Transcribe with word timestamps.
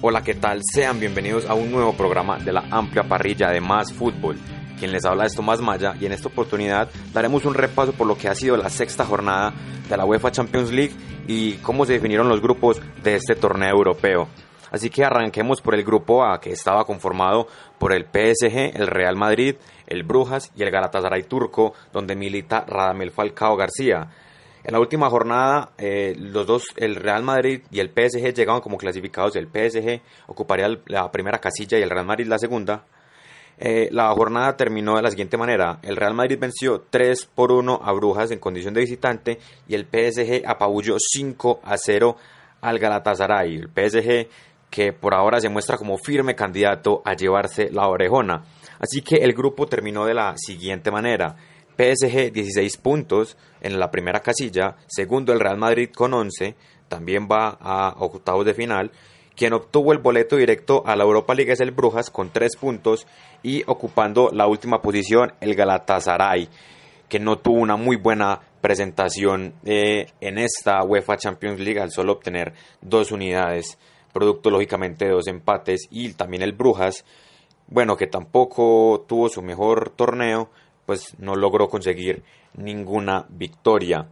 Hola, 0.00 0.22
¿qué 0.22 0.34
tal? 0.34 0.60
Sean 0.62 1.00
bienvenidos 1.00 1.46
a 1.46 1.54
un 1.54 1.72
nuevo 1.72 1.92
programa 1.92 2.38
de 2.38 2.52
la 2.52 2.62
amplia 2.70 3.02
parrilla 3.02 3.50
de 3.50 3.60
Más 3.60 3.92
Fútbol. 3.92 4.38
Quien 4.78 4.92
les 4.92 5.04
habla 5.04 5.26
es 5.26 5.34
Tomás 5.34 5.60
Maya 5.60 5.96
y 6.00 6.06
en 6.06 6.12
esta 6.12 6.28
oportunidad 6.28 6.88
daremos 7.12 7.44
un 7.44 7.54
repaso 7.54 7.92
por 7.92 8.06
lo 8.06 8.16
que 8.16 8.28
ha 8.28 8.34
sido 8.36 8.56
la 8.56 8.70
sexta 8.70 9.04
jornada 9.04 9.52
de 9.88 9.96
la 9.96 10.04
UEFA 10.04 10.30
Champions 10.30 10.70
League 10.70 10.94
y 11.26 11.54
cómo 11.54 11.84
se 11.84 11.94
definieron 11.94 12.28
los 12.28 12.40
grupos 12.40 12.80
de 13.02 13.16
este 13.16 13.34
torneo 13.34 13.70
europeo. 13.70 14.28
Así 14.70 14.88
que 14.88 15.04
arranquemos 15.04 15.60
por 15.60 15.74
el 15.74 15.82
grupo 15.82 16.24
A, 16.24 16.40
que 16.40 16.52
estaba 16.52 16.84
conformado 16.84 17.48
por 17.80 17.92
el 17.92 18.04
PSG, 18.04 18.76
el 18.76 18.86
Real 18.86 19.16
Madrid, 19.16 19.56
el 19.88 20.04
Brujas 20.04 20.52
y 20.54 20.62
el 20.62 20.70
Galatasaray 20.70 21.24
turco, 21.24 21.72
donde 21.92 22.14
milita 22.14 22.64
Radamel 22.68 23.10
Falcao 23.10 23.56
García. 23.56 24.10
En 24.64 24.72
la 24.72 24.80
última 24.80 25.08
jornada, 25.08 25.70
eh, 25.78 26.14
los 26.18 26.46
dos, 26.46 26.64
el 26.76 26.96
Real 26.96 27.22
Madrid 27.22 27.62
y 27.70 27.80
el 27.80 27.88
PSG 27.88 28.34
llegaban 28.34 28.60
como 28.60 28.76
clasificados. 28.76 29.36
El 29.36 29.46
PSG 29.46 30.00
ocuparía 30.26 30.68
la 30.86 31.10
primera 31.10 31.38
casilla 31.38 31.78
y 31.78 31.82
el 31.82 31.90
Real 31.90 32.06
Madrid 32.06 32.26
la 32.26 32.38
segunda. 32.38 32.84
Eh, 33.60 33.88
la 33.90 34.10
jornada 34.10 34.56
terminó 34.56 34.96
de 34.96 35.02
la 35.02 35.10
siguiente 35.10 35.36
manera. 35.36 35.80
El 35.82 35.96
Real 35.96 36.14
Madrid 36.14 36.38
venció 36.38 36.84
3 36.90 37.26
por 37.34 37.50
1 37.50 37.80
a 37.82 37.92
Brujas 37.92 38.30
en 38.30 38.38
condición 38.38 38.74
de 38.74 38.82
visitante 38.82 39.38
y 39.66 39.74
el 39.74 39.84
PSG 39.86 40.46
apabulló 40.46 40.96
5 40.98 41.60
a 41.64 41.76
0 41.76 42.16
al 42.60 42.78
Galatasaray. 42.78 43.56
El 43.56 43.68
PSG 43.68 44.28
que 44.70 44.92
por 44.92 45.14
ahora 45.14 45.40
se 45.40 45.48
muestra 45.48 45.76
como 45.76 45.96
firme 45.98 46.34
candidato 46.34 47.02
a 47.04 47.14
llevarse 47.14 47.70
la 47.70 47.88
orejona. 47.88 48.44
Así 48.78 49.02
que 49.02 49.16
el 49.16 49.32
grupo 49.32 49.66
terminó 49.66 50.04
de 50.04 50.14
la 50.14 50.34
siguiente 50.36 50.90
manera. 50.90 51.34
PSG 51.78 52.32
16 52.32 52.76
puntos 52.78 53.36
en 53.60 53.78
la 53.78 53.92
primera 53.92 54.20
casilla, 54.20 54.74
segundo 54.88 55.32
el 55.32 55.38
Real 55.38 55.58
Madrid 55.58 55.90
con 55.94 56.12
11, 56.12 56.56
también 56.88 57.28
va 57.30 57.56
a 57.60 57.94
octavos 57.98 58.44
de 58.44 58.54
final. 58.54 58.90
Quien 59.36 59.52
obtuvo 59.52 59.92
el 59.92 59.98
boleto 59.98 60.34
directo 60.34 60.82
a 60.84 60.96
la 60.96 61.04
Europa 61.04 61.34
League 61.34 61.52
es 61.52 61.60
el 61.60 61.70
Brujas 61.70 62.10
con 62.10 62.30
3 62.30 62.56
puntos 62.56 63.06
y 63.44 63.62
ocupando 63.68 64.30
la 64.32 64.48
última 64.48 64.82
posición 64.82 65.32
el 65.40 65.54
Galatasaray, 65.54 66.48
que 67.08 67.20
no 67.20 67.38
tuvo 67.38 67.60
una 67.60 67.76
muy 67.76 67.94
buena 67.94 68.40
presentación 68.60 69.54
eh, 69.64 70.06
en 70.20 70.38
esta 70.38 70.82
UEFA 70.82 71.16
Champions 71.16 71.60
League 71.60 71.80
al 71.80 71.92
solo 71.92 72.14
obtener 72.14 72.54
dos 72.80 73.12
unidades, 73.12 73.78
producto 74.12 74.50
lógicamente 74.50 75.04
de 75.04 75.12
dos 75.12 75.28
empates. 75.28 75.86
Y 75.92 76.12
también 76.14 76.42
el 76.42 76.54
Brujas, 76.54 77.04
bueno, 77.68 77.96
que 77.96 78.08
tampoco 78.08 79.04
tuvo 79.06 79.28
su 79.28 79.42
mejor 79.42 79.90
torneo, 79.90 80.50
pues 80.88 81.14
no 81.18 81.36
logró 81.36 81.68
conseguir 81.68 82.22
ninguna 82.54 83.26
victoria. 83.28 84.08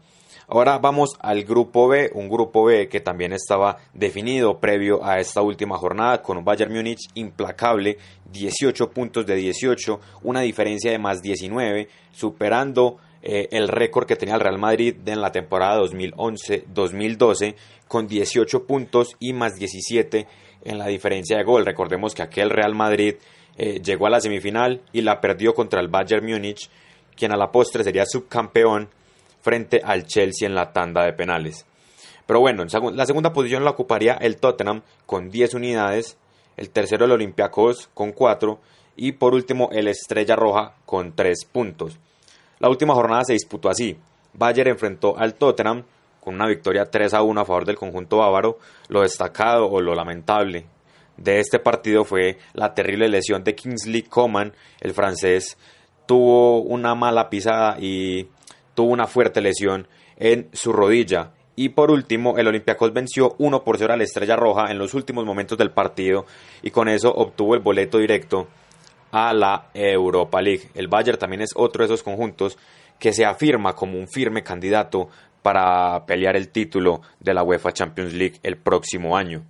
Ahora 0.47 0.77
vamos 0.77 1.17
al 1.21 1.43
grupo 1.43 1.89
B, 1.89 2.11
un 2.13 2.29
grupo 2.29 2.67
B 2.67 2.87
que 2.87 3.01
también 3.01 3.33
estaba 3.33 3.79
definido 3.95 4.61
previo 4.61 5.03
a 5.03 5.19
esta 5.19 5.41
última 5.41 5.79
jornada 5.79 6.21
con 6.21 6.37
un 6.37 6.45
Bayern 6.45 6.75
Múnich 6.75 7.09
implacable, 7.15 7.97
18 8.31 8.91
puntos 8.91 9.25
de 9.25 9.37
18, 9.37 10.01
una 10.25 10.43
diferencia 10.43 10.91
de 10.91 10.99
más 10.99 11.23
19, 11.23 11.89
superando 12.13 12.99
eh, 13.23 13.49
el 13.53 13.69
récord 13.69 14.07
que 14.07 14.17
tenía 14.17 14.35
el 14.35 14.43
Real 14.43 14.59
Madrid 14.59 14.97
en 15.07 15.23
la 15.23 15.33
temporada 15.33 15.81
2011-2012 15.81 17.55
con 17.89 18.07
18 18.07 18.67
puntos 18.67 19.17
y 19.19 19.33
más 19.33 19.55
17 19.55 20.27
en 20.63 20.79
la 20.79 20.89
diferencia 20.89 21.39
de 21.39 21.45
gol. 21.45 21.65
Recordemos 21.65 22.15
que 22.15 22.23
aquel 22.23 22.51
Real 22.51 22.75
Madrid 22.75 23.15
eh, 23.59 23.81
llegó 23.83 24.07
a 24.07 24.11
la 24.11 24.21
semifinal 24.21 24.83
y 24.93 25.01
la 25.01 25.21
perdió 25.21 25.55
contra 25.55 25.81
el 25.81 25.89
Bayern 25.89 26.27
Múnich, 26.27 26.69
quien 27.17 27.33
a 27.33 27.37
la 27.37 27.51
postre 27.51 27.85
sería 27.85 28.05
subcampeón 28.05 28.89
frente 29.41 29.81
al 29.83 30.07
Chelsea 30.07 30.47
en 30.47 30.55
la 30.55 30.73
tanda 30.73 31.05
de 31.05 31.15
penales. 31.15 31.65
Pero 32.27 32.41
bueno, 32.41 32.63
en 32.63 32.97
la 32.97 33.07
segunda 33.07 33.33
posición 33.33 33.65
la 33.65 33.71
ocuparía 33.71 34.15
el 34.15 34.37
Tottenham 34.37 34.83
con 35.07 35.31
10 35.31 35.55
unidades, 35.55 36.19
el 36.57 36.71
tercero 36.71 37.05
el 37.05 37.13
Olympiacos 37.13 37.89
con 37.95 38.13
4 38.13 38.59
y 38.97 39.13
por 39.13 39.35
último 39.35 39.69
el 39.73 39.89
Estrella 39.89 40.37
Roja 40.37 40.75
con 40.85 41.15
3 41.15 41.45
puntos. 41.47 41.99
La 42.59 42.69
última 42.69 42.95
jornada 42.95 43.25
se 43.25 43.35
disputó 43.35 43.69
así. 43.71 43.97
Bayern 44.35 44.71
enfrentó 44.71 45.17
al 45.17 45.35
Tottenham 45.35 45.85
con 46.21 46.35
una 46.35 46.49
victoria 46.49 46.85
3 46.91 47.15
a 47.15 47.23
1 47.23 47.41
a 47.41 47.45
favor 47.45 47.65
del 47.65 47.77
conjunto 47.77 48.19
bávaro. 48.19 48.59
Lo 48.89 49.03
destacado 49.03 49.67
o 49.71 49.81
lo 49.81 49.95
lamentable 49.95 50.67
de 51.17 51.41
este 51.41 51.59
partido 51.59 52.05
fue 52.05 52.39
la 52.53 52.75
terrible 52.75 53.09
lesión 53.09 53.45
de 53.45 53.55
Kingsley 53.55 54.03
Coman, 54.03 54.53
el 54.81 54.93
francés 54.93 55.57
tuvo 56.07 56.63
una 56.63 56.95
mala 56.95 57.29
pisada 57.29 57.77
y 57.81 58.29
tuvo 58.75 58.93
una 58.93 59.07
fuerte 59.07 59.41
lesión 59.41 59.89
en 60.17 60.49
su 60.53 60.73
rodilla. 60.73 61.33
Y 61.57 61.71
por 61.71 61.91
último, 61.91 62.37
el 62.37 62.47
Olympiacos 62.47 62.93
venció 62.93 63.35
1 63.39 63.65
por 63.65 63.79
0 63.79 63.95
a 63.95 63.97
la 63.97 64.05
Estrella 64.05 64.37
Roja 64.37 64.71
en 64.71 64.79
los 64.79 64.95
últimos 64.95 65.25
momentos 65.25 65.57
del 65.57 65.71
partido 65.71 66.27
y 66.63 66.71
con 66.71 66.89
eso 66.89 67.13
obtuvo 67.13 67.55
el 67.55 67.61
boleto 67.61 67.99
directo 67.99 68.47
a 69.11 69.33
la 69.33 69.71
Europa 69.73 70.43
League. 70.43 70.69
El 70.75 70.89
Bayern 70.89 71.19
también 71.19 71.41
es 71.41 71.51
otro 71.57 71.83
de 71.83 71.87
esos 71.87 72.03
conjuntos 72.03 72.59
que 72.99 73.13
se 73.13 73.25
afirma 73.25 73.75
como 73.75 73.99
un 73.99 74.07
firme 74.07 74.43
candidato 74.43 75.09
para 75.43 76.05
pelear 76.07 76.37
el 76.37 76.49
título 76.49 77.01
de 77.21 77.33
la 77.33 77.43
UEFA 77.43 77.73
Champions 77.73 78.13
League 78.13 78.39
el 78.43 78.57
próximo 78.59 79.17
año. 79.17 79.45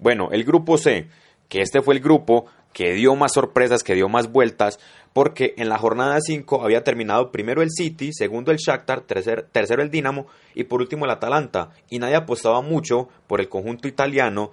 Bueno, 0.00 0.30
el 0.32 0.44
grupo 0.44 0.78
C, 0.78 1.08
que 1.50 1.60
este 1.60 1.82
fue 1.82 1.94
el 1.94 2.00
grupo 2.00 2.46
que 2.72 2.94
dio 2.94 3.14
más 3.16 3.34
sorpresas, 3.34 3.82
que 3.82 3.94
dio 3.94 4.08
más 4.08 4.32
vueltas, 4.32 4.80
porque 5.12 5.52
en 5.58 5.68
la 5.68 5.76
jornada 5.76 6.18
5 6.20 6.62
había 6.64 6.84
terminado 6.84 7.30
primero 7.30 7.60
el 7.60 7.70
City, 7.70 8.10
segundo 8.14 8.50
el 8.50 8.56
Shakhtar, 8.56 9.02
tercero 9.02 9.82
el 9.82 9.90
Dinamo 9.90 10.26
y 10.54 10.64
por 10.64 10.80
último 10.80 11.04
el 11.04 11.10
Atalanta, 11.10 11.70
y 11.90 11.98
nadie 11.98 12.16
apostaba 12.16 12.62
mucho 12.62 13.08
por 13.26 13.40
el 13.40 13.50
conjunto 13.50 13.88
italiano, 13.88 14.52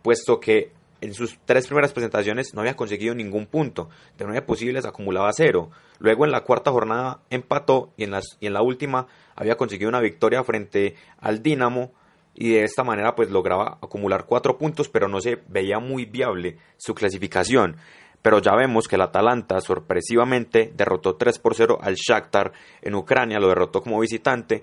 puesto 0.00 0.40
que 0.40 0.72
en 1.02 1.12
sus 1.12 1.38
tres 1.44 1.66
primeras 1.66 1.92
presentaciones 1.92 2.54
no 2.54 2.62
había 2.62 2.76
conseguido 2.76 3.14
ningún 3.14 3.44
punto, 3.44 3.90
de 4.16 4.24
nueve 4.24 4.40
posibles 4.40 4.86
acumulaba 4.86 5.30
cero, 5.34 5.70
luego 5.98 6.24
en 6.24 6.30
la 6.30 6.42
cuarta 6.42 6.70
jornada 6.70 7.20
empató 7.28 7.92
y 7.98 8.04
en, 8.04 8.14
y 8.40 8.46
en 8.46 8.54
la 8.54 8.62
última 8.62 9.08
había 9.34 9.58
conseguido 9.58 9.90
una 9.90 10.00
victoria 10.00 10.42
frente 10.42 10.94
al 11.18 11.42
Dinamo, 11.42 11.92
y 12.36 12.50
de 12.50 12.64
esta 12.64 12.84
manera 12.84 13.14
pues 13.14 13.30
lograba 13.30 13.78
acumular 13.80 14.26
cuatro 14.26 14.58
puntos 14.58 14.88
pero 14.88 15.08
no 15.08 15.20
se 15.20 15.40
veía 15.48 15.78
muy 15.78 16.04
viable 16.04 16.58
su 16.76 16.94
clasificación. 16.94 17.76
Pero 18.22 18.40
ya 18.40 18.54
vemos 18.54 18.88
que 18.88 18.96
el 18.96 19.02
Atalanta 19.02 19.60
sorpresivamente 19.60 20.72
derrotó 20.74 21.14
3 21.14 21.38
por 21.38 21.54
0 21.54 21.78
al 21.80 21.94
Shakhtar 21.94 22.52
en 22.82 22.94
Ucrania, 22.94 23.38
lo 23.38 23.48
derrotó 23.48 23.82
como 23.82 24.00
visitante 24.00 24.62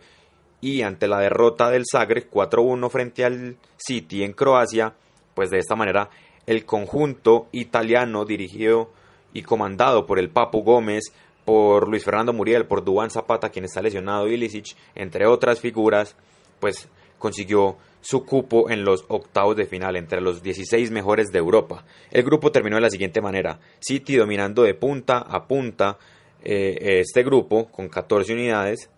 y 0.59 0.81
ante 0.81 1.07
la 1.07 1.19
derrota 1.19 1.69
del 1.69 1.83
Zagreb 1.89 2.29
4-1 2.29 2.89
frente 2.89 3.25
al 3.25 3.57
City 3.77 4.23
en 4.23 4.33
Croacia, 4.33 4.93
pues 5.33 5.49
de 5.49 5.59
esta 5.59 5.75
manera 5.75 6.09
el 6.45 6.65
conjunto 6.65 7.47
italiano 7.51 8.25
dirigido 8.25 8.91
y 9.33 9.43
comandado 9.43 10.05
por 10.05 10.19
el 10.19 10.29
Papu 10.29 10.61
Gómez, 10.63 11.13
por 11.45 11.89
Luis 11.89 12.05
Fernando 12.05 12.33
Muriel, 12.33 12.65
por 12.65 12.83
Duan 12.83 13.09
Zapata, 13.09 13.49
quien 13.49 13.65
está 13.65 13.81
lesionado, 13.81 14.27
Ilicic, 14.27 14.75
entre 14.95 15.25
otras 15.25 15.59
figuras, 15.59 16.15
pues 16.59 16.89
consiguió 17.23 17.77
su 18.01 18.25
cupo 18.25 18.69
en 18.69 18.83
los 18.83 19.05
octavos 19.07 19.55
de 19.55 19.65
final 19.65 19.95
entre 19.95 20.19
los 20.19 20.43
16 20.43 20.91
mejores 20.91 21.31
de 21.31 21.39
Europa. 21.39 21.85
El 22.11 22.23
grupo 22.23 22.51
terminó 22.51 22.75
de 22.75 22.81
la 22.81 22.89
siguiente 22.89 23.21
manera: 23.21 23.61
City 23.79 24.17
dominando 24.17 24.63
de 24.63 24.73
punta 24.73 25.19
a 25.19 25.47
punta 25.47 25.97
eh, 26.43 26.99
este 26.99 27.23
grupo 27.23 27.71
con 27.71 27.87
14 27.87 28.33
unidades. 28.33 28.89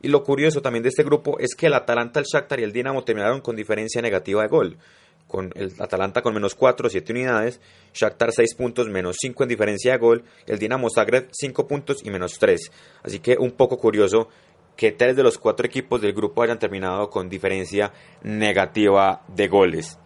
Y 0.00 0.08
lo 0.08 0.24
curioso 0.24 0.62
también 0.62 0.82
de 0.82 0.88
este 0.88 1.02
grupo 1.02 1.38
es 1.38 1.54
que 1.54 1.66
el 1.66 1.74
Atalanta, 1.74 2.18
el 2.20 2.24
Shakhtar 2.24 2.58
y 2.60 2.62
el 2.62 2.72
Dinamo 2.72 3.04
terminaron 3.04 3.42
con 3.42 3.54
diferencia 3.54 4.00
negativa 4.00 4.40
de 4.40 4.48
gol. 4.48 4.78
Con 5.28 5.52
el 5.54 5.74
Atalanta 5.78 6.22
con 6.22 6.32
menos 6.32 6.54
4, 6.54 6.88
7 6.88 7.12
unidades, 7.12 7.60
Shakhtar 7.92 8.32
6 8.32 8.54
puntos, 8.54 8.88
menos 8.88 9.16
5 9.20 9.42
en 9.42 9.48
diferencia 9.48 9.92
de 9.92 9.98
gol, 9.98 10.24
el 10.46 10.58
Dinamo 10.58 10.88
Zagreb 10.88 11.28
5 11.32 11.66
puntos 11.66 11.98
y 12.02 12.10
menos 12.10 12.38
3. 12.38 12.70
Así 13.02 13.18
que 13.18 13.36
un 13.38 13.50
poco 13.50 13.76
curioso 13.76 14.28
que 14.76 14.92
tres 14.92 15.16
de 15.16 15.22
los 15.22 15.38
cuatro 15.38 15.66
equipos 15.66 16.00
del 16.00 16.12
grupo 16.12 16.42
hayan 16.42 16.58
terminado 16.58 17.10
con 17.10 17.28
diferencia 17.28 17.92
negativa 18.22 19.22
de 19.28 19.48
goles. 19.48 19.98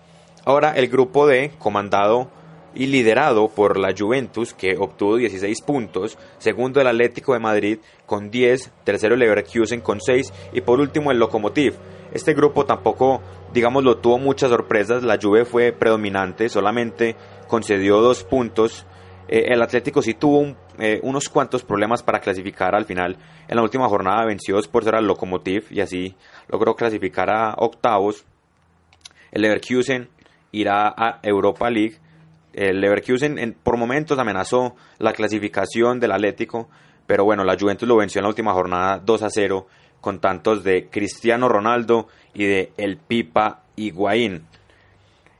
Ahora 0.44 0.72
el 0.72 0.88
grupo 0.88 1.26
D, 1.26 1.52
comandado 1.58 2.30
y 2.74 2.86
liderado 2.86 3.48
por 3.48 3.78
la 3.78 3.94
Juventus 3.96 4.54
que 4.54 4.76
obtuvo 4.78 5.16
16 5.16 5.62
puntos, 5.62 6.16
segundo 6.38 6.80
el 6.80 6.86
Atlético 6.86 7.32
de 7.32 7.40
Madrid 7.40 7.78
con 8.06 8.30
10, 8.30 8.72
tercero 8.84 9.14
el 9.14 9.20
Leverkusen 9.20 9.80
con 9.80 10.00
6 10.00 10.32
y 10.52 10.60
por 10.60 10.80
último 10.80 11.10
el 11.10 11.18
Lokomotiv. 11.18 11.74
Este 12.12 12.34
grupo 12.34 12.64
tampoco, 12.64 13.20
digámoslo, 13.52 13.98
tuvo 13.98 14.18
muchas 14.18 14.50
sorpresas, 14.50 15.02
la 15.02 15.18
Juve 15.20 15.44
fue 15.44 15.72
predominante, 15.72 16.48
solamente 16.48 17.16
concedió 17.46 18.00
dos 18.00 18.24
puntos. 18.24 18.86
Eh, 19.32 19.52
el 19.52 19.62
Atlético 19.62 20.02
sí 20.02 20.14
tuvo 20.14 20.56
eh, 20.78 20.98
unos 21.04 21.28
cuantos 21.28 21.62
problemas 21.62 22.02
para 22.02 22.18
clasificar 22.18 22.74
al 22.74 22.84
final. 22.84 23.16
En 23.46 23.56
la 23.56 23.62
última 23.62 23.88
jornada 23.88 24.26
venció 24.26 24.56
2 24.56 24.66
por 24.66 24.82
0 24.82 24.98
al 24.98 25.06
Lokomotiv 25.06 25.66
y 25.70 25.80
así 25.80 26.16
logró 26.48 26.74
clasificar 26.74 27.30
a 27.30 27.54
octavos. 27.56 28.24
El 29.30 29.42
Leverkusen 29.42 30.08
irá 30.50 30.88
a 30.88 31.20
Europa 31.22 31.70
League 31.70 32.00
el 32.52 32.80
Leverkusen 32.80 33.56
por 33.62 33.76
momentos 33.76 34.18
amenazó 34.18 34.74
la 34.98 35.12
clasificación 35.12 36.00
del 36.00 36.12
Atlético, 36.12 36.68
pero 37.06 37.24
bueno, 37.24 37.44
la 37.44 37.56
Juventus 37.58 37.88
lo 37.88 37.96
venció 37.96 38.18
en 38.18 38.24
la 38.24 38.30
última 38.30 38.52
jornada 38.52 38.98
2 38.98 39.22
a 39.22 39.30
0 39.30 39.66
con 40.00 40.20
tantos 40.20 40.64
de 40.64 40.88
Cristiano 40.88 41.48
Ronaldo 41.48 42.08
y 42.34 42.46
de 42.46 42.72
El 42.76 42.96
Pipa 42.96 43.62
Higuaín. 43.76 44.46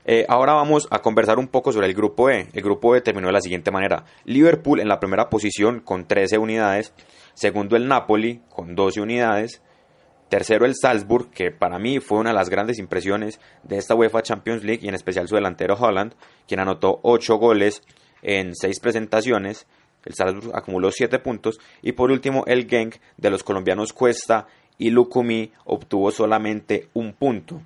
Eh, 0.05 0.25
ahora 0.27 0.53
vamos 0.53 0.87
a 0.89 0.99
conversar 0.99 1.37
un 1.37 1.47
poco 1.47 1.71
sobre 1.71 1.87
el 1.87 1.93
grupo 1.93 2.29
E. 2.29 2.47
El 2.53 2.63
grupo 2.63 2.95
E 2.95 3.01
terminó 3.01 3.27
de 3.27 3.33
la 3.33 3.41
siguiente 3.41 3.71
manera. 3.71 4.05
Liverpool 4.25 4.79
en 4.79 4.87
la 4.87 4.99
primera 4.99 5.29
posición 5.29 5.79
con 5.79 6.07
13 6.07 6.37
unidades, 6.37 6.93
segundo 7.33 7.75
el 7.75 7.87
Napoli 7.87 8.41
con 8.49 8.75
12 8.75 9.01
unidades, 9.01 9.61
Tercero 10.31 10.65
el 10.65 10.75
Salzburg, 10.81 11.29
que 11.29 11.51
para 11.51 11.77
mí 11.77 11.99
fue 11.99 12.19
una 12.19 12.29
de 12.29 12.37
las 12.37 12.49
grandes 12.49 12.79
impresiones 12.79 13.41
de 13.63 13.77
esta 13.77 13.95
UEFA 13.95 14.21
Champions 14.21 14.63
League 14.63 14.79
y 14.81 14.87
en 14.87 14.95
especial 14.95 15.27
su 15.27 15.35
delantero 15.35 15.75
Holland, 15.75 16.13
quien 16.47 16.61
anotó 16.61 17.01
8 17.03 17.35
goles 17.35 17.83
en 18.21 18.55
6 18.55 18.79
presentaciones. 18.79 19.67
El 20.05 20.13
Salzburg 20.13 20.55
acumuló 20.55 20.89
7 20.89 21.19
puntos. 21.19 21.59
Y 21.81 21.91
por 21.91 22.11
último 22.11 22.45
el 22.47 22.65
Genk 22.69 22.95
de 23.17 23.29
los 23.29 23.43
colombianos 23.43 23.91
Cuesta 23.91 24.47
y 24.77 24.91
Lukumi 24.91 25.51
obtuvo 25.65 26.11
solamente 26.11 26.87
un 26.93 27.11
punto. 27.11 27.61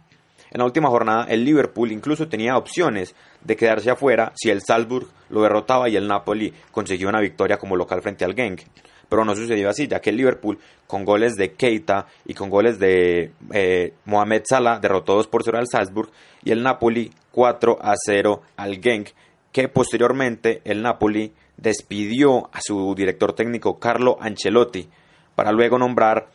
En 0.55 0.59
la 0.59 0.65
última 0.67 0.87
jornada 0.87 1.25
el 1.25 1.43
Liverpool 1.43 1.91
incluso 1.91 2.29
tenía 2.29 2.55
opciones 2.55 3.13
de 3.43 3.57
quedarse 3.57 3.91
afuera 3.91 4.31
si 4.35 4.49
el 4.49 4.61
Salzburg 4.61 5.05
lo 5.27 5.41
derrotaba 5.41 5.89
y 5.89 5.97
el 5.97 6.07
Napoli 6.07 6.53
consiguió 6.71 7.09
una 7.09 7.19
victoria 7.19 7.57
como 7.57 7.75
local 7.75 8.01
frente 8.01 8.23
al 8.23 8.35
Genk. 8.35 8.61
Pero 9.09 9.25
no 9.25 9.35
sucedió 9.35 9.69
así, 9.69 9.89
ya 9.89 9.99
que 9.99 10.11
el 10.11 10.15
Liverpool, 10.15 10.57
con 10.87 11.03
goles 11.03 11.35
de 11.35 11.51
Keita 11.51 12.05
y 12.23 12.33
con 12.35 12.49
goles 12.49 12.79
de 12.79 13.33
eh, 13.51 13.95
Mohamed 14.05 14.43
Salah, 14.45 14.79
derrotó 14.79 15.15
2 15.15 15.27
por 15.27 15.43
0 15.43 15.57
al 15.57 15.67
Salzburg 15.67 16.09
y 16.45 16.51
el 16.51 16.63
Napoli 16.63 17.11
4 17.31 17.77
a 17.81 17.93
0 17.97 18.41
al 18.55 18.79
Genk, 18.81 19.09
que 19.51 19.67
posteriormente 19.67 20.61
el 20.63 20.81
Napoli 20.81 21.33
despidió 21.57 22.49
a 22.53 22.61
su 22.61 22.95
director 22.95 23.33
técnico 23.33 23.77
Carlo 23.77 24.15
Ancelotti 24.21 24.87
para 25.35 25.51
luego 25.51 25.77
nombrar 25.77 26.29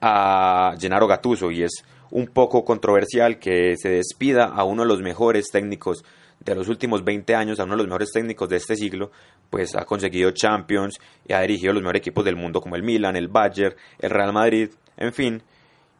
a 0.00 0.74
Gennaro 0.78 1.06
Gattuso 1.06 1.50
y 1.50 1.62
es 1.62 1.84
un 2.10 2.26
poco 2.26 2.64
controversial 2.64 3.38
que 3.38 3.76
se 3.76 3.90
despida 3.90 4.46
a 4.46 4.64
uno 4.64 4.82
de 4.82 4.88
los 4.88 5.00
mejores 5.00 5.46
técnicos 5.50 6.04
de 6.40 6.54
los 6.54 6.68
últimos 6.68 7.04
20 7.04 7.34
años, 7.34 7.58
a 7.58 7.64
uno 7.64 7.72
de 7.74 7.78
los 7.78 7.86
mejores 7.86 8.12
técnicos 8.12 8.48
de 8.48 8.56
este 8.56 8.76
siglo, 8.76 9.10
pues 9.50 9.74
ha 9.74 9.84
conseguido 9.84 10.30
Champions 10.32 10.98
y 11.26 11.32
ha 11.32 11.40
dirigido 11.40 11.72
los 11.72 11.82
mejores 11.82 12.00
equipos 12.00 12.24
del 12.24 12.36
mundo 12.36 12.60
como 12.60 12.76
el 12.76 12.82
Milan, 12.82 13.16
el 13.16 13.28
Bayern, 13.28 13.74
el 13.98 14.10
Real 14.10 14.32
Madrid, 14.32 14.70
en 14.96 15.12
fin, 15.12 15.42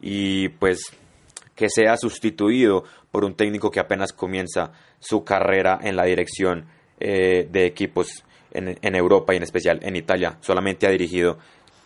y 0.01 0.49
pues 0.49 0.79
que 1.55 1.69
sea 1.69 1.97
sustituido 1.97 2.83
por 3.11 3.25
un 3.25 3.35
técnico 3.35 3.71
que 3.71 3.79
apenas 3.79 4.13
comienza 4.13 4.71
su 4.99 5.23
carrera 5.23 5.79
en 5.81 5.95
la 5.95 6.05
dirección 6.05 6.65
eh, 6.99 7.47
de 7.51 7.65
equipos 7.65 8.23
en, 8.51 8.77
en 8.81 8.95
Europa 8.95 9.33
y 9.33 9.37
en 9.37 9.43
especial 9.43 9.79
en 9.81 9.95
Italia. 9.95 10.37
Solamente 10.41 10.85
ha 10.85 10.91
dirigido 10.91 11.39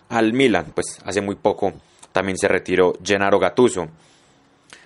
al 0.10 0.34
Milan, 0.34 0.74
pues 0.76 1.00
hace 1.06 1.22
muy 1.22 1.36
poco 1.36 1.74
también 2.12 2.38
se 2.38 2.48
retiró 2.48 2.94
Gennaro 3.04 3.40
Gattuso. 3.40 3.88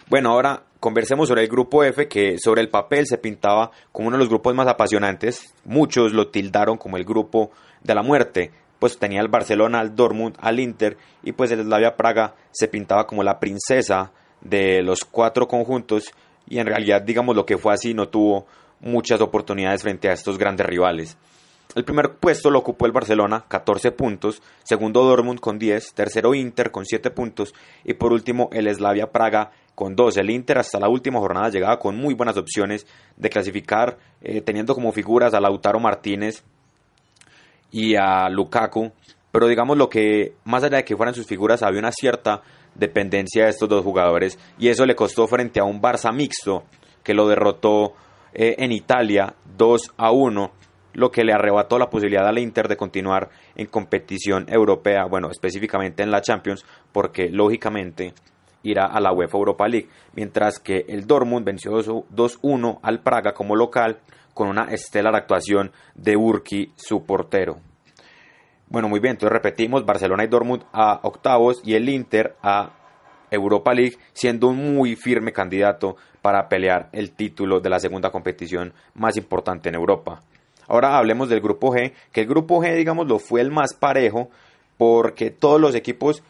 Bueno, 0.07 0.30
ahora 0.30 0.62
conversemos 0.80 1.28
sobre 1.28 1.42
el 1.42 1.48
grupo 1.48 1.84
F, 1.84 2.07
que 2.07 2.38
sobre 2.38 2.62
el 2.62 2.69
papel 2.69 3.07
se 3.07 3.18
pintaba 3.18 3.72
como 3.92 4.07
uno 4.10 4.18
de 4.18 4.19
los 4.19 4.30
grupos 4.30 4.54
más 4.54 4.68
apasionantes. 4.68 5.56
Muchos 5.63 6.13
lo 6.13 6.28
tildaron 6.28 6.78
como 6.78 6.98
el 6.98 7.06
grupo 7.06 7.50
de 7.81 7.96
la 7.96 8.04
muerte, 8.04 8.52
pues 8.78 9.00
tenía 9.00 9.22
el 9.22 9.30
Barcelona, 9.30 9.80
al 9.80 9.96
Dortmund, 9.96 10.36
al 10.40 10.60
Inter, 10.60 10.98
y 11.24 11.31
pues 11.31 11.50
el 11.50 11.63
Slavia 11.63 11.96
Praga 11.96 12.36
se 12.52 12.68
pintaba 12.68 13.07
como 13.07 13.24
la 13.24 13.40
princesa 13.40 14.12
de 14.42 14.84
los 14.84 15.06
cuatro 15.06 15.48
conjuntos, 15.48 16.12
y 16.48 16.60
en 16.60 16.68
realidad, 16.68 17.02
digamos, 17.02 17.36
lo 17.36 17.48
que 17.48 17.57
fue 17.57 17.74
así, 17.74 17.96
no 17.96 18.07
tuvo 18.10 18.46
muchas 18.81 19.22
oportunidades 19.22 19.81
frente 19.81 20.07
a 20.10 20.13
estos 20.13 20.38
grandes 20.38 20.68
rivales. 20.68 21.18
El 21.74 21.84
primer 21.84 22.18
puesto 22.18 22.52
lo 22.52 22.60
ocupó 22.60 22.86
el 22.86 22.92
Barcelona, 22.92 23.44
14 23.48 23.92
puntos, 23.92 24.42
segundo 24.63 25.04
Dortmund 25.04 25.40
con 25.40 25.57
10, 25.57 25.94
tercero 25.94 26.36
Inter 26.36 26.72
con 26.72 26.86
7 26.86 27.10
puntos 27.10 27.54
y 27.84 27.96
por 27.96 28.13
último 28.13 28.50
el 28.54 28.74
Slavia 28.74 29.12
Praga 29.12 29.52
con 29.75 29.95
2. 29.95 30.18
El 30.18 30.30
Inter 30.30 30.57
hasta 30.57 30.80
la 30.80 30.89
última 30.89 31.19
jornada 31.19 31.50
llegaba 31.50 31.77
con 31.77 31.98
muy 31.98 32.13
buenas 32.13 32.38
opciones 32.38 32.88
de 33.18 33.30
clasificar, 33.30 33.98
eh, 34.22 34.42
teniendo 34.42 34.74
como 34.74 34.92
figuras 34.92 35.33
a 35.33 35.39
Lautaro 35.39 35.80
Martínez 35.80 36.44
y 37.72 37.95
a 37.95 38.30
Lukaku, 38.30 38.92
pero 39.31 39.48
digamos 39.48 39.77
lo 39.77 39.89
que 39.89 40.33
más 40.45 40.63
allá 40.63 40.77
de 40.77 40.86
que 40.86 40.95
fueran 40.95 41.13
sus 41.13 41.27
figuras 41.27 41.62
había 41.62 41.80
una 41.80 41.92
cierta 41.92 42.42
dependencia 42.74 43.44
de 43.44 43.50
estos 43.50 43.69
dos 43.69 43.83
jugadores 43.83 44.39
y 44.57 44.69
eso 44.69 44.86
le 44.86 44.95
costó 44.95 45.27
frente 45.27 45.60
a 45.60 45.66
un 45.66 45.81
Barça 45.81 46.13
mixto 46.13 46.63
que 47.04 47.13
lo 47.13 47.28
derrotó 47.28 47.94
eh, 48.33 48.56
en 48.60 48.71
Italia 48.71 49.36
2 49.57 49.94
a 49.98 50.12
1 50.12 50.51
lo 50.95 51.12
que 51.12 51.24
le 51.24 51.33
arrebató 51.33 51.78
la 51.78 51.89
posibilidad 51.89 52.28
al 52.28 52.39
Inter 52.39 52.68
de 52.68 52.78
continuar 52.78 53.30
en 53.56 53.68
competición 53.68 54.45
europea, 54.48 55.06
bueno, 55.06 55.30
específicamente 55.30 56.04
en 56.04 56.12
la 56.12 56.21
Champions, 56.21 56.66
porque 56.92 57.30
lógicamente 57.30 58.13
irá 58.66 58.86
a 58.86 59.00
la 59.00 59.14
UEFA 59.14 59.38
Europa 59.38 59.68
League, 59.68 59.90
mientras 60.14 60.60
que 60.60 60.86
el 60.90 61.08
Dortmund 61.08 61.46
venció 61.46 61.72
2-1 61.72 62.80
al 62.82 63.00
Praga 63.02 63.34
como 63.34 63.56
local 63.56 64.00
con 64.34 64.50
una 64.50 64.66
estelar 64.66 65.16
actuación 65.16 65.72
de 65.96 66.18
Urki, 66.18 66.74
su 66.76 67.06
portero. 67.06 67.58
Bueno, 68.68 68.90
muy 68.90 69.00
bien, 69.00 69.12
entonces 69.12 69.32
repetimos, 69.32 69.86
Barcelona 69.86 70.24
y 70.24 70.28
Dortmund 70.28 70.64
a 70.74 71.00
octavos 71.04 71.62
y 71.64 71.76
el 71.76 71.88
Inter 71.88 72.36
a 72.42 72.72
Europa 73.32 73.74
League, 73.74 73.98
siendo 74.14 74.48
un 74.48 74.76
muy 74.76 74.96
firme 74.96 75.32
candidato 75.32 75.96
para 76.22 76.50
pelear 76.50 76.90
el 76.92 77.12
título 77.12 77.60
de 77.60 77.70
la 77.70 77.80
segunda 77.80 78.10
competición 78.10 78.74
más 78.96 79.18
importante 79.18 79.70
en 79.70 79.76
Europa. 79.76 80.22
Ahora 80.68 80.98
hablemos 80.98 81.30
del 81.30 81.42
grupo 81.42 81.72
G, 81.72 81.94
que 82.12 82.22
el 82.22 82.28
grupo 82.28 82.62
G, 82.62 82.76
digamos, 82.76 83.08
lo 83.08 83.20
fue 83.20 83.42
el 83.42 83.52
más 83.52 83.76
parejo 83.76 84.30
porque 84.78 85.30
todos 85.30 85.62
los 85.62 85.76
equipos 85.76 86.24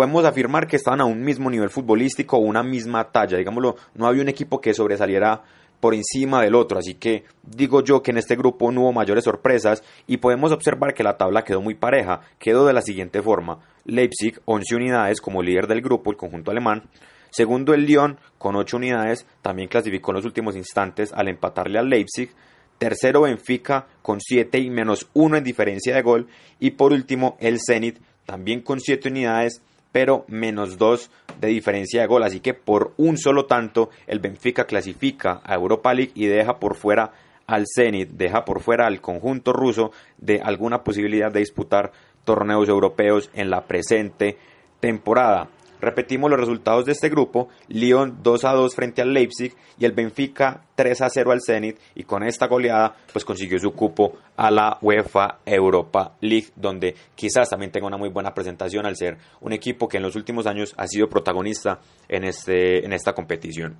podemos 0.00 0.24
afirmar 0.24 0.66
que 0.66 0.76
estaban 0.76 1.02
a 1.02 1.04
un 1.04 1.20
mismo 1.20 1.50
nivel 1.50 1.68
futbolístico 1.68 2.38
una 2.38 2.62
misma 2.62 3.12
talla, 3.12 3.36
digámoslo, 3.36 3.76
no 3.94 4.06
había 4.06 4.22
un 4.22 4.30
equipo 4.30 4.58
que 4.58 4.72
sobresaliera 4.72 5.42
por 5.78 5.94
encima 5.94 6.40
del 6.40 6.54
otro, 6.54 6.78
así 6.78 6.94
que 6.94 7.24
digo 7.42 7.84
yo 7.84 8.02
que 8.02 8.10
en 8.10 8.16
este 8.16 8.34
grupo 8.34 8.72
no 8.72 8.80
hubo 8.80 8.94
mayores 8.94 9.24
sorpresas 9.24 9.82
y 10.06 10.16
podemos 10.16 10.52
observar 10.52 10.94
que 10.94 11.02
la 11.02 11.18
tabla 11.18 11.44
quedó 11.44 11.60
muy 11.60 11.74
pareja, 11.74 12.22
quedó 12.38 12.64
de 12.64 12.72
la 12.72 12.80
siguiente 12.80 13.20
forma, 13.20 13.58
Leipzig 13.84 14.40
11 14.46 14.74
unidades 14.74 15.20
como 15.20 15.42
líder 15.42 15.66
del 15.66 15.82
grupo, 15.82 16.10
el 16.10 16.16
conjunto 16.16 16.50
alemán, 16.50 16.84
segundo 17.30 17.74
el 17.74 17.84
Lyon 17.84 18.18
con 18.38 18.56
8 18.56 18.78
unidades, 18.78 19.26
también 19.42 19.68
clasificó 19.68 20.12
en 20.12 20.16
los 20.16 20.24
últimos 20.24 20.56
instantes 20.56 21.12
al 21.12 21.28
empatarle 21.28 21.78
al 21.78 21.90
Leipzig, 21.90 22.30
tercero 22.78 23.20
Benfica 23.20 23.86
con 24.00 24.18
7 24.18 24.60
y 24.60 24.70
menos 24.70 25.10
1 25.12 25.36
en 25.36 25.44
diferencia 25.44 25.94
de 25.94 26.00
gol. 26.00 26.28
Y 26.58 26.70
por 26.70 26.94
último 26.94 27.36
el 27.38 27.58
Zenit 27.60 27.98
también 28.24 28.62
con 28.62 28.80
7 28.80 29.08
unidades 29.08 29.60
pero 29.92 30.24
menos 30.28 30.78
2 30.78 31.10
de 31.40 31.48
diferencia 31.48 32.00
de 32.00 32.06
gol, 32.06 32.22
así 32.22 32.40
que 32.40 32.54
por 32.54 32.92
un 32.96 33.16
solo 33.16 33.46
tanto 33.46 33.90
el 34.06 34.20
Benfica 34.20 34.64
clasifica 34.64 35.40
a 35.44 35.54
Europa 35.54 35.94
League 35.94 36.12
y 36.14 36.26
deja 36.26 36.58
por 36.58 36.76
fuera 36.76 37.12
al 37.46 37.64
Zenit, 37.66 38.10
deja 38.10 38.44
por 38.44 38.60
fuera 38.60 38.86
al 38.86 39.00
conjunto 39.00 39.52
ruso 39.52 39.90
de 40.18 40.40
alguna 40.40 40.84
posibilidad 40.84 41.32
de 41.32 41.40
disputar 41.40 41.92
torneos 42.24 42.68
europeos 42.68 43.30
en 43.34 43.50
la 43.50 43.62
presente 43.62 44.36
temporada. 44.78 45.48
Repetimos 45.80 46.30
los 46.30 46.38
resultados 46.38 46.84
de 46.84 46.92
este 46.92 47.08
grupo, 47.08 47.48
Lyon 47.68 48.18
2 48.22 48.44
a 48.44 48.52
2 48.52 48.74
frente 48.74 49.02
al 49.02 49.12
Leipzig 49.12 49.54
y 49.78 49.84
el 49.84 49.92
Benfica 49.92 50.62
3 50.74 51.00
a 51.00 51.10
0 51.10 51.32
al 51.32 51.40
Zenit 51.40 51.78
y 51.94 52.04
con 52.04 52.22
esta 52.22 52.46
goleada 52.46 52.94
pues 53.12 53.24
consiguió 53.24 53.58
su 53.58 53.72
cupo 53.72 54.18
a 54.36 54.50
la 54.50 54.78
UEFA 54.80 55.38
Europa 55.44 56.16
League 56.20 56.48
donde 56.56 56.94
quizás 57.14 57.48
también 57.48 57.70
tenga 57.70 57.86
una 57.86 57.96
muy 57.96 58.10
buena 58.10 58.34
presentación 58.34 58.86
al 58.86 58.96
ser 58.96 59.16
un 59.40 59.52
equipo 59.52 59.88
que 59.88 59.96
en 59.96 60.02
los 60.02 60.16
últimos 60.16 60.46
años 60.46 60.74
ha 60.76 60.86
sido 60.86 61.08
protagonista 61.08 61.80
en, 62.08 62.24
este, 62.24 62.84
en 62.84 62.92
esta 62.92 63.14
competición. 63.14 63.76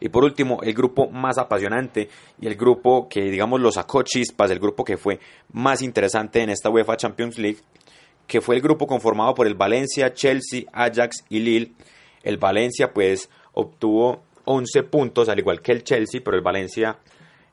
Y 0.00 0.08
por 0.08 0.24
último, 0.24 0.60
el 0.62 0.74
grupo 0.74 1.08
más 1.08 1.38
apasionante 1.38 2.08
y 2.40 2.46
el 2.46 2.54
grupo 2.54 3.08
que, 3.08 3.22
digamos, 3.22 3.60
lo 3.60 3.72
sacó 3.72 4.02
chispas, 4.02 4.50
el 4.50 4.58
grupo 4.58 4.84
que 4.84 4.96
fue 4.96 5.18
más 5.52 5.82
interesante 5.82 6.42
en 6.42 6.50
esta 6.50 6.68
UEFA 6.68 6.96
Champions 6.96 7.38
League, 7.38 7.60
que 8.26 8.40
fue 8.40 8.56
el 8.56 8.62
grupo 8.62 8.86
conformado 8.86 9.34
por 9.34 9.46
el 9.46 9.54
Valencia, 9.54 10.12
Chelsea, 10.12 10.64
Ajax 10.72 11.24
y 11.28 11.40
Lille. 11.40 11.72
El 12.22 12.38
Valencia 12.38 12.92
pues 12.92 13.30
obtuvo 13.52 14.22
11 14.44 14.82
puntos, 14.84 15.28
al 15.28 15.38
igual 15.38 15.60
que 15.60 15.72
el 15.72 15.84
Chelsea, 15.84 16.20
pero 16.24 16.36
el 16.36 16.42
Valencia 16.42 16.98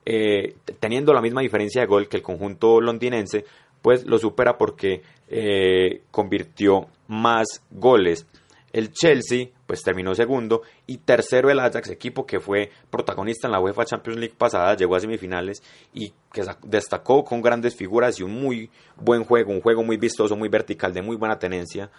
eh, 0.05 0.55
teniendo 0.79 1.13
la 1.13 1.21
misma 1.21 1.41
diferencia 1.41 1.81
de 1.81 1.87
gol 1.87 2.09
que 2.09 2.17
el 2.17 2.23
conjunto 2.23 2.81
londinense, 2.81 3.45
pues 3.81 4.05
lo 4.05 4.17
supera 4.17 4.57
porque 4.57 5.01
eh, 5.29 6.01
convirtió 6.11 6.87
más 7.07 7.61
goles. 7.71 8.25
El 8.71 8.91
Chelsea 8.91 9.47
pues 9.73 9.81
terminó 9.81 10.13
segundo 10.13 10.61
y 10.85 10.97
tercero 10.97 11.49
el 11.49 11.59
Ajax, 11.59 11.89
equipo 11.89 12.27
que 12.27 12.39
fue 12.39 12.69
protagonista 12.91 13.47
en 13.47 13.53
la 13.53 13.59
UEFA 13.59 13.85
Champions 13.85 14.19
League 14.19 14.35
pasada, 14.37 14.75
llegó 14.75 14.95
a 14.95 14.99
semifinales 14.99 15.63
y 15.95 16.13
que 16.31 16.43
destacó 16.61 17.23
con 17.23 17.41
grandes 17.41 17.75
figuras 17.75 18.19
y 18.19 18.23
un 18.23 18.39
muy 18.39 18.69
buen 18.97 19.23
juego, 19.23 19.51
un 19.51 19.61
juego 19.61 19.81
muy 19.83 19.97
vistoso, 19.97 20.35
muy 20.35 20.47
vertical, 20.47 20.93
de 20.93 21.01
muy 21.01 21.15
buena 21.15 21.39
tenencia. 21.39 21.89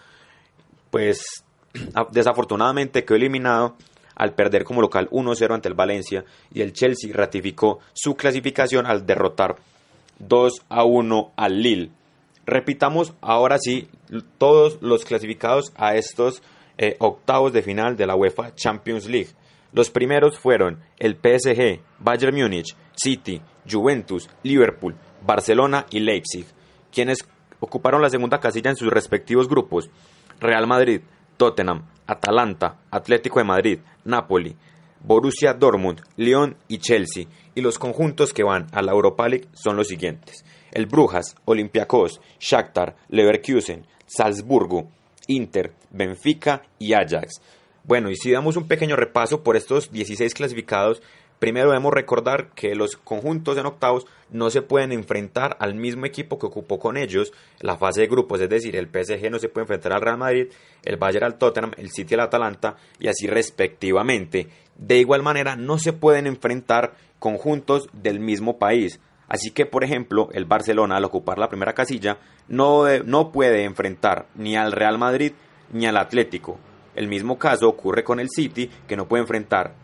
Pues 0.88 1.20
desafortunadamente 2.12 3.04
quedó 3.04 3.16
eliminado 3.16 3.74
al 4.14 4.34
perder 4.34 4.62
como 4.62 4.80
local 4.80 5.10
1-0 5.10 5.52
ante 5.52 5.66
el 5.68 5.74
Valencia 5.74 6.24
y 6.52 6.60
el 6.60 6.72
Chelsea 6.72 7.10
ratificó 7.12 7.80
su 7.92 8.14
clasificación 8.14 8.86
al 8.86 9.04
derrotar 9.04 9.56
2-1 10.20 11.32
al 11.34 11.60
Lille. 11.60 11.90
Repitamos 12.46 13.14
ahora 13.20 13.58
sí 13.58 13.88
todos 14.38 14.80
los 14.80 15.04
clasificados 15.04 15.72
a 15.74 15.96
estos 15.96 16.40
eh, 16.78 16.96
octavos 16.98 17.52
de 17.52 17.62
final 17.62 17.96
de 17.96 18.06
la 18.06 18.16
UEFA 18.16 18.54
Champions 18.54 19.06
League. 19.06 19.30
Los 19.72 19.90
primeros 19.90 20.38
fueron 20.38 20.80
el 20.98 21.16
PSG, 21.16 21.80
Bayern 21.98 22.36
Múnich, 22.36 22.76
City, 22.94 23.40
Juventus, 23.68 24.28
Liverpool, 24.42 24.94
Barcelona 25.22 25.86
y 25.90 26.00
Leipzig, 26.00 26.46
quienes 26.92 27.18
ocuparon 27.60 28.02
la 28.02 28.10
segunda 28.10 28.38
casilla 28.40 28.70
en 28.70 28.76
sus 28.76 28.90
respectivos 28.90 29.48
grupos. 29.48 29.90
Real 30.40 30.66
Madrid, 30.66 31.00
Tottenham, 31.36 31.86
Atalanta, 32.06 32.78
Atlético 32.90 33.38
de 33.38 33.44
Madrid, 33.44 33.78
Napoli, 34.04 34.56
Borussia 35.00 35.54
Dortmund, 35.54 36.02
Lyon 36.16 36.56
y 36.68 36.78
Chelsea. 36.78 37.26
Y 37.54 37.60
los 37.60 37.78
conjuntos 37.78 38.32
que 38.32 38.42
van 38.42 38.66
a 38.72 38.82
la 38.82 38.92
Europa 38.92 39.28
League 39.28 39.48
son 39.52 39.76
los 39.76 39.88
siguientes. 39.88 40.44
El 40.72 40.86
Brujas, 40.86 41.36
Olympiacos, 41.44 42.20
Shakhtar, 42.38 42.96
Leverkusen, 43.08 43.86
Salzburgo, 44.06 44.88
Inter, 45.26 45.72
Benfica 45.90 46.62
y 46.78 46.92
Ajax. 46.92 47.40
Bueno, 47.84 48.10
y 48.10 48.16
si 48.16 48.30
damos 48.30 48.56
un 48.56 48.66
pequeño 48.66 48.96
repaso 48.96 49.42
por 49.42 49.56
estos 49.56 49.92
16 49.92 50.32
clasificados, 50.34 51.02
Primero 51.44 51.68
debemos 51.68 51.92
recordar 51.92 52.52
que 52.54 52.74
los 52.74 52.96
conjuntos 52.96 53.58
en 53.58 53.66
octavos 53.66 54.06
no 54.30 54.48
se 54.48 54.62
pueden 54.62 54.92
enfrentar 54.92 55.56
al 55.60 55.74
mismo 55.74 56.06
equipo 56.06 56.38
que 56.38 56.46
ocupó 56.46 56.78
con 56.78 56.96
ellos 56.96 57.32
la 57.60 57.76
fase 57.76 58.00
de 58.00 58.06
grupos, 58.06 58.40
es 58.40 58.48
decir, 58.48 58.76
el 58.76 58.86
PSG 58.86 59.30
no 59.30 59.38
se 59.38 59.50
puede 59.50 59.64
enfrentar 59.64 59.92
al 59.92 60.00
Real 60.00 60.16
Madrid, 60.16 60.46
el 60.84 60.96
Bayern 60.96 61.26
al 61.26 61.36
Tottenham, 61.36 61.72
el 61.76 61.90
City 61.90 62.14
al 62.14 62.20
Atalanta 62.20 62.76
y 62.98 63.08
así 63.08 63.26
respectivamente. 63.26 64.48
De 64.76 64.96
igual 64.96 65.22
manera, 65.22 65.54
no 65.54 65.78
se 65.78 65.92
pueden 65.92 66.26
enfrentar 66.26 66.94
conjuntos 67.18 67.88
del 67.92 68.20
mismo 68.20 68.58
país. 68.58 68.98
Así 69.28 69.50
que, 69.50 69.66
por 69.66 69.84
ejemplo, 69.84 70.28
el 70.32 70.44
Barcelona 70.44 70.96
al 70.96 71.04
ocupar 71.04 71.38
la 71.38 71.48
primera 71.48 71.72
casilla 71.72 72.18
no, 72.48 72.84
no 73.04 73.32
puede 73.32 73.64
enfrentar 73.64 74.26
ni 74.34 74.56
al 74.56 74.72
Real 74.72 74.98
Madrid 74.98 75.32
ni 75.72 75.86
al 75.86 75.96
Atlético. 75.96 76.58
El 76.94 77.08
mismo 77.08 77.38
caso 77.38 77.68
ocurre 77.68 78.04
con 78.04 78.20
el 78.20 78.28
City, 78.30 78.70
que 78.86 78.96
no 78.96 79.08
puede 79.08 79.22
enfrentar 79.22 79.74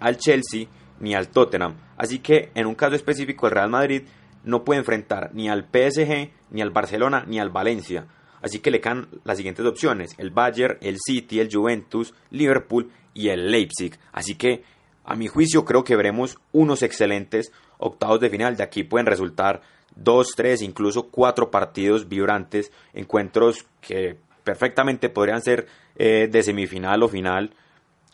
al 0.00 0.16
Chelsea 0.16 0.66
ni 1.00 1.14
al 1.14 1.28
Tottenham. 1.28 1.74
Así 1.96 2.20
que 2.20 2.50
en 2.54 2.66
un 2.66 2.74
caso 2.74 2.94
específico 2.94 3.46
el 3.46 3.52
Real 3.52 3.70
Madrid 3.70 4.02
no 4.44 4.64
puede 4.64 4.80
enfrentar 4.80 5.30
ni 5.34 5.48
al 5.48 5.64
PSG, 5.64 6.30
ni 6.50 6.62
al 6.62 6.70
Barcelona, 6.70 7.24
ni 7.26 7.38
al 7.38 7.50
Valencia. 7.50 8.06
Así 8.40 8.58
que 8.58 8.70
le 8.70 8.80
quedan 8.80 9.08
las 9.24 9.38
siguientes 9.38 9.64
opciones, 9.64 10.14
el 10.18 10.30
Bayern, 10.30 10.76
el 10.82 10.98
City, 10.98 11.40
el 11.40 11.48
Juventus, 11.50 12.14
Liverpool 12.30 12.90
y 13.14 13.28
el 13.28 13.50
Leipzig. 13.50 13.98
Así 14.12 14.34
que 14.34 14.64
a 15.04 15.14
mi 15.14 15.28
juicio 15.28 15.64
creo 15.64 15.84
que 15.84 15.96
veremos 15.96 16.38
unos 16.52 16.82
excelentes 16.82 17.52
octavos 17.84 18.20
de 18.20 18.30
final. 18.30 18.56
De 18.56 18.62
aquí 18.62 18.82
pueden 18.82 19.06
resultar 19.06 19.62
dos, 19.94 20.28
tres, 20.34 20.62
incluso 20.62 21.08
cuatro 21.08 21.50
partidos 21.50 22.08
vibrantes, 22.08 22.72
encuentros 22.92 23.66
que 23.80 24.16
perfectamente 24.42 25.08
podrían 25.08 25.42
ser 25.42 25.66
eh, 25.96 26.28
de 26.30 26.42
semifinal 26.42 27.02
o 27.02 27.08
final. 27.08 27.50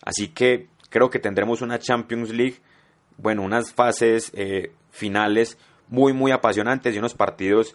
Así 0.03 0.29
que 0.29 0.69
creo 0.89 1.09
que 1.09 1.19
tendremos 1.19 1.63
una 1.63 1.79
Champions 1.79 2.31
League 2.31 2.61
bueno, 3.17 3.43
unas 3.43 3.73
fases 3.73 4.33
eh, 4.35 4.73
finales 4.91 5.59
muy, 5.89 6.13
muy 6.13 6.33
apasionantes 6.33 6.95
y 6.95 6.99
unos 6.99 7.15
partidos 7.15 7.75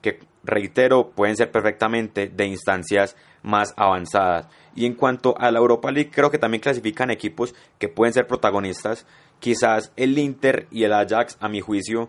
que, 0.00 0.20
reitero, 0.42 1.10
pueden 1.10 1.36
ser 1.36 1.50
perfectamente 1.50 2.28
de 2.28 2.46
instancias 2.46 3.16
más 3.42 3.74
avanzadas. 3.76 4.48
Y 4.74 4.86
en 4.86 4.94
cuanto 4.94 5.34
a 5.38 5.50
la 5.50 5.58
Europa 5.58 5.90
League, 5.90 6.10
creo 6.10 6.30
que 6.30 6.38
también 6.38 6.62
clasifican 6.62 7.10
equipos 7.10 7.54
que 7.78 7.88
pueden 7.88 8.14
ser 8.14 8.26
protagonistas. 8.26 9.06
Quizás 9.40 9.92
el 9.96 10.16
Inter 10.18 10.68
y 10.70 10.84
el 10.84 10.92
Ajax, 10.92 11.36
a 11.40 11.48
mi 11.48 11.60
juicio, 11.60 12.08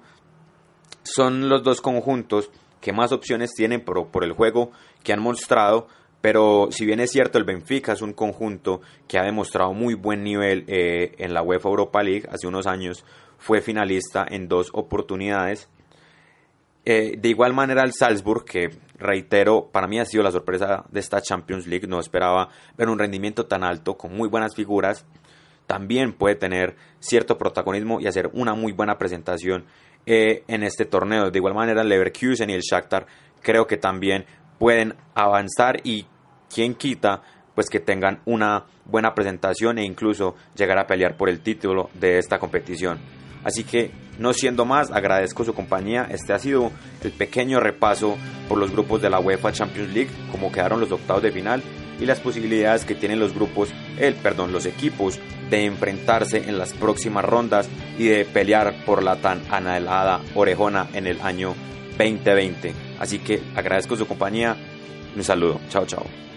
son 1.03 1.49
los 1.49 1.63
dos 1.63 1.81
conjuntos 1.81 2.51
que 2.79 2.93
más 2.93 3.11
opciones 3.11 3.53
tienen 3.53 3.81
por, 3.81 4.07
por 4.07 4.23
el 4.23 4.33
juego 4.33 4.71
que 5.03 5.13
han 5.13 5.21
mostrado, 5.21 5.87
pero 6.21 6.67
si 6.71 6.85
bien 6.85 6.99
es 6.99 7.11
cierto, 7.11 7.39
el 7.39 7.43
Benfica 7.43 7.93
es 7.93 8.01
un 8.01 8.13
conjunto 8.13 8.81
que 9.07 9.17
ha 9.17 9.23
demostrado 9.23 9.73
muy 9.73 9.95
buen 9.95 10.23
nivel 10.23 10.65
eh, 10.67 11.15
en 11.17 11.33
la 11.33 11.41
UEFA 11.41 11.69
Europa 11.69 12.03
League. 12.03 12.27
Hace 12.31 12.47
unos 12.47 12.67
años 12.67 13.03
fue 13.39 13.59
finalista 13.59 14.25
en 14.29 14.47
dos 14.47 14.69
oportunidades. 14.73 15.67
Eh, 16.85 17.15
de 17.17 17.29
igual 17.29 17.53
manera 17.53 17.83
el 17.83 17.93
Salzburg, 17.93 18.45
que 18.45 18.69
reitero, 18.97 19.69
para 19.71 19.87
mí 19.87 19.99
ha 19.99 20.05
sido 20.05 20.23
la 20.23 20.31
sorpresa 20.31 20.85
de 20.91 20.99
esta 20.99 21.21
Champions 21.21 21.65
League. 21.65 21.87
No 21.87 21.99
esperaba 21.99 22.49
ver 22.77 22.89
un 22.89 22.99
rendimiento 22.99 23.47
tan 23.47 23.63
alto, 23.63 23.97
con 23.97 24.15
muy 24.15 24.29
buenas 24.29 24.55
figuras. 24.55 25.05
También 25.71 26.11
puede 26.11 26.35
tener 26.35 26.75
cierto 26.99 27.37
protagonismo 27.37 28.01
y 28.01 28.07
hacer 28.07 28.29
una 28.33 28.55
muy 28.55 28.73
buena 28.73 28.97
presentación 28.97 29.63
eh, 30.05 30.43
en 30.49 30.63
este 30.63 30.83
torneo. 30.83 31.31
De 31.31 31.39
igual 31.39 31.53
manera 31.53 31.81
el 31.81 31.87
Leverkusen 31.87 32.49
y 32.49 32.53
el 32.53 32.59
Shakhtar 32.59 33.07
creo 33.41 33.67
que 33.67 33.77
también 33.77 34.25
pueden 34.59 34.95
avanzar 35.15 35.79
y 35.85 36.07
quien 36.53 36.75
quita 36.75 37.21
pues 37.55 37.69
que 37.69 37.79
tengan 37.79 38.19
una 38.25 38.65
buena 38.83 39.15
presentación 39.15 39.77
e 39.77 39.85
incluso 39.85 40.35
llegar 40.57 40.77
a 40.77 40.87
pelear 40.87 41.15
por 41.15 41.29
el 41.29 41.39
título 41.39 41.89
de 41.93 42.17
esta 42.17 42.37
competición. 42.37 42.99
Así 43.45 43.63
que 43.63 43.91
no 44.19 44.33
siendo 44.33 44.65
más, 44.65 44.91
agradezco 44.91 45.45
su 45.45 45.53
compañía. 45.53 46.05
Este 46.11 46.33
ha 46.33 46.39
sido 46.39 46.69
el 47.01 47.13
pequeño 47.13 47.61
repaso 47.61 48.17
por 48.49 48.57
los 48.57 48.71
grupos 48.71 49.01
de 49.01 49.09
la 49.09 49.21
UEFA 49.21 49.53
Champions 49.53 49.93
League, 49.93 50.11
como 50.33 50.51
quedaron 50.51 50.81
los 50.81 50.91
octavos 50.91 51.23
de 51.23 51.31
final 51.31 51.63
y 52.01 52.05
las 52.05 52.19
posibilidades 52.19 52.83
que 52.83 52.95
tienen 52.95 53.19
los 53.19 53.33
grupos, 53.33 53.69
el 53.97 54.15
perdón, 54.15 54.51
los 54.51 54.65
equipos 54.65 55.19
de 55.49 55.65
enfrentarse 55.65 56.49
en 56.49 56.57
las 56.57 56.73
próximas 56.73 57.23
rondas 57.23 57.69
y 57.97 58.07
de 58.07 58.25
pelear 58.25 58.73
por 58.85 59.03
la 59.03 59.17
tan 59.17 59.41
anhelada 59.49 60.19
orejona 60.33 60.89
en 60.93 61.07
el 61.07 61.21
año 61.21 61.53
2020. 61.97 62.73
Así 62.99 63.19
que 63.19 63.41
agradezco 63.55 63.95
su 63.95 64.07
compañía. 64.07 64.57
Un 65.15 65.23
saludo. 65.23 65.59
Chao, 65.69 65.85
chao. 65.85 66.30